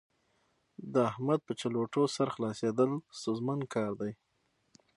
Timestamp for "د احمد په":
0.93-1.53